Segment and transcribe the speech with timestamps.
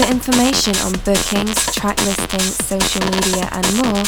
[0.00, 4.02] For information on bookings, track listings, social media, and more,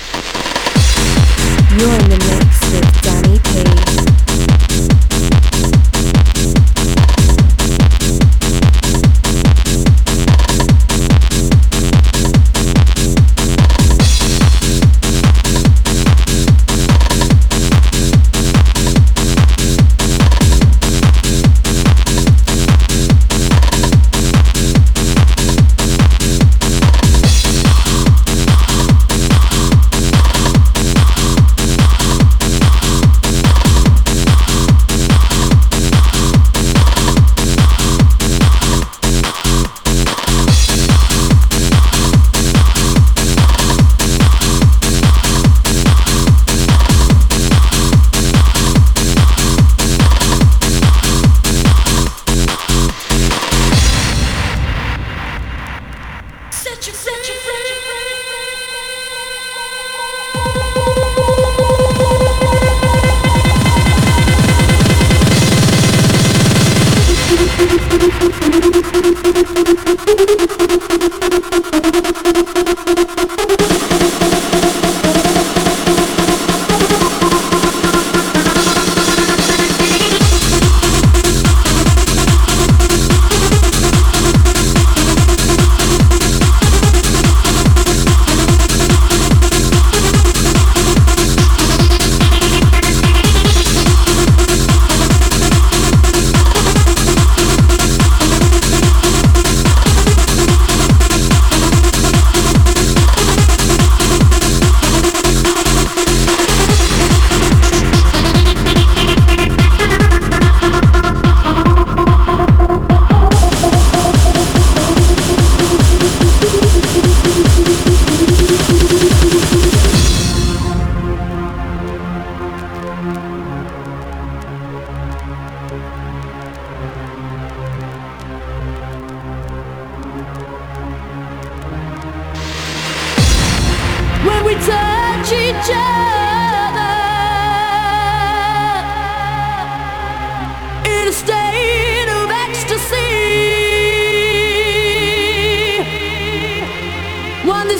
[1.78, 2.91] You're in the mix with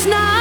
[0.06, 0.41] not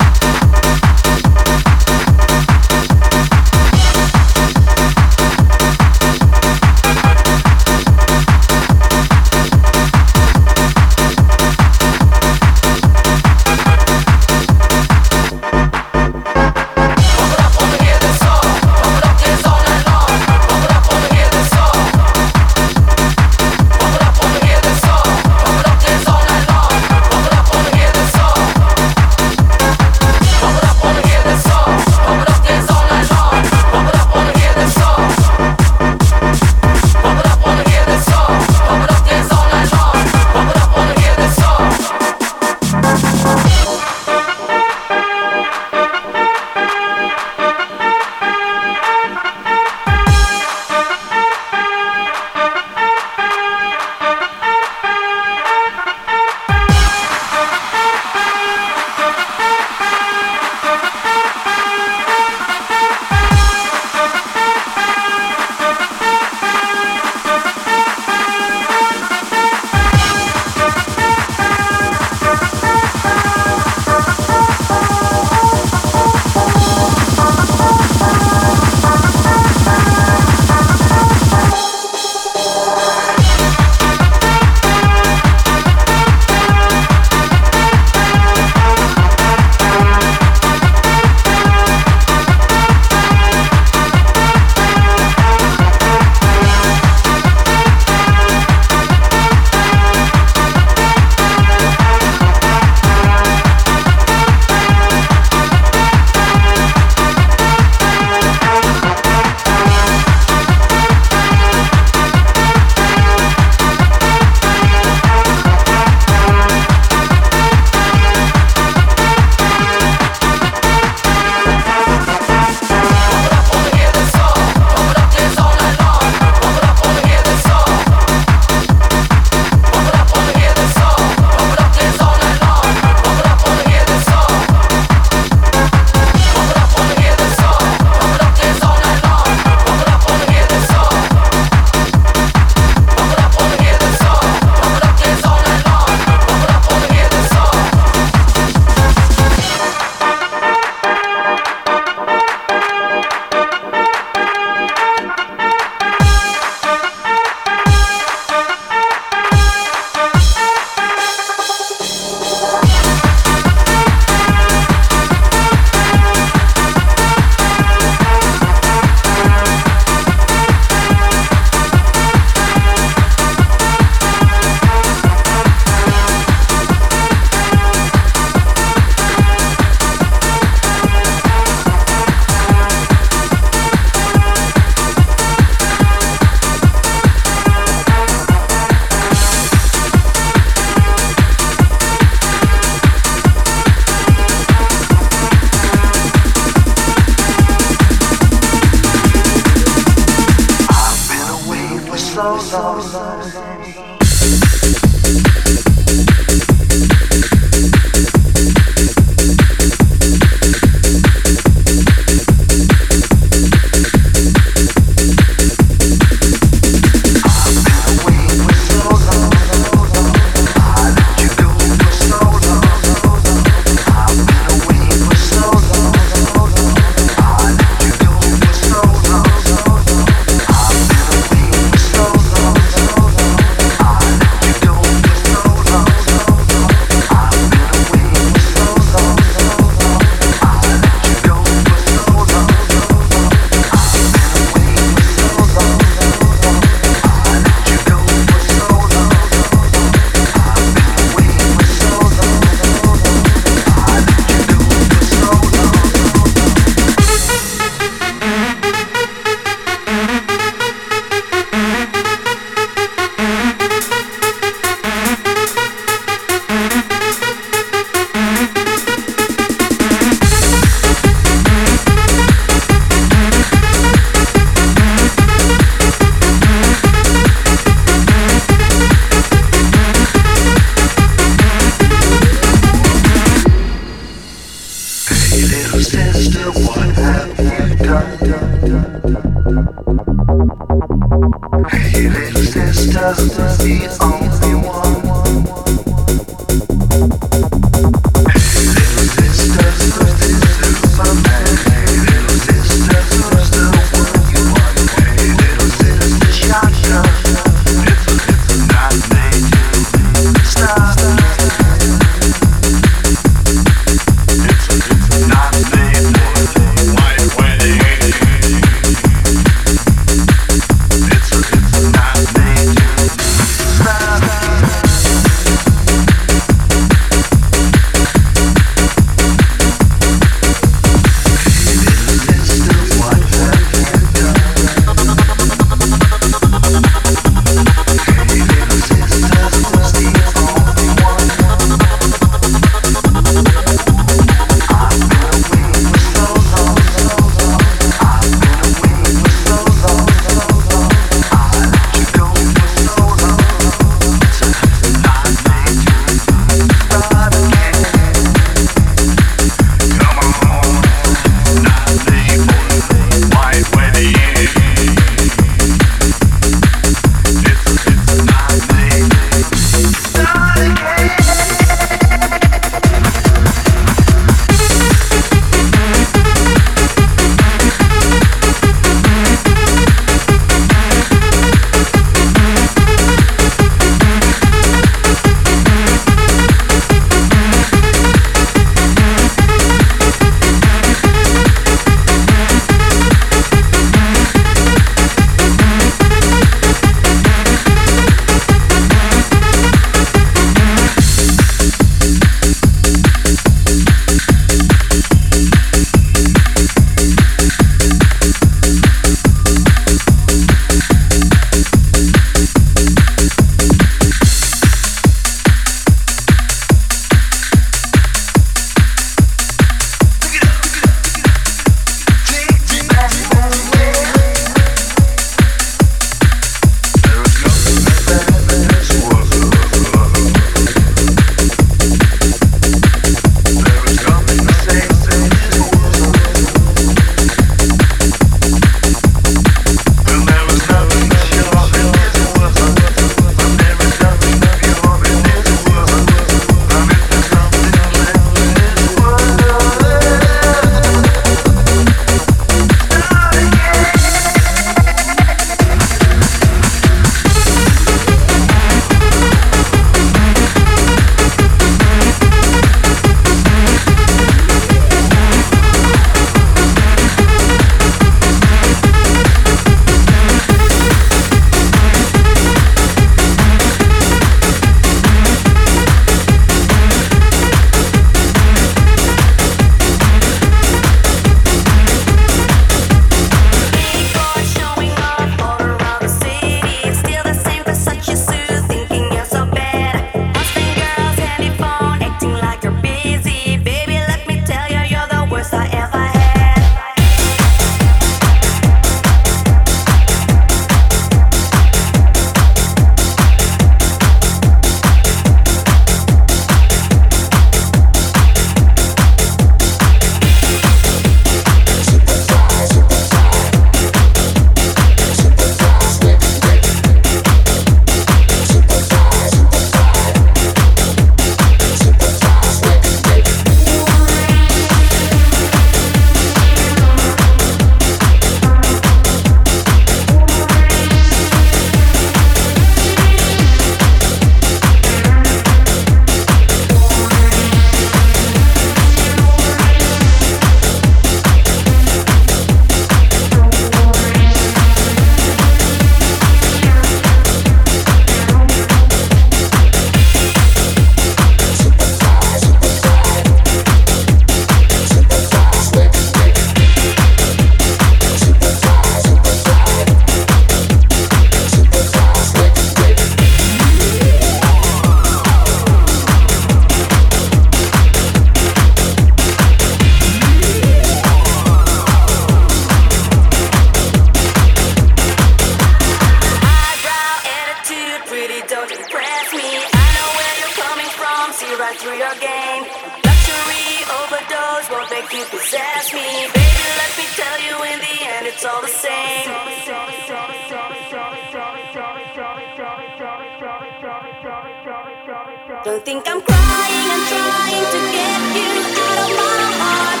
[595.64, 598.50] Don't think I'm crying, I'm trying to get you
[598.84, 600.00] out of my heart.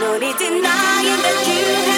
[0.00, 1.95] No need denying that you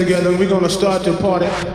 [0.00, 0.30] together.
[0.34, 1.69] We're going to start the party.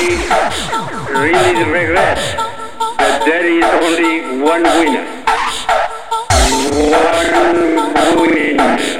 [0.00, 2.16] really regret
[2.96, 5.04] that there is only one winner.
[6.90, 8.99] One winner.